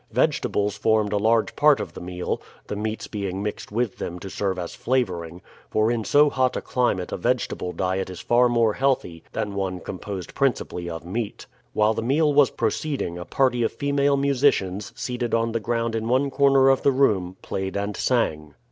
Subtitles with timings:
[0.11, 4.31] Vegetables formed a large part of the meal, the meats being mixed with them to
[4.31, 8.73] serve as flavoring; for in so hot a climate a vegetable diet is far more
[8.73, 11.45] healthy than one composed principally of meat.
[11.73, 16.07] While the meal was proceeding a party of female musicians, seated on the ground in
[16.07, 18.55] one corner of the room, played and sang.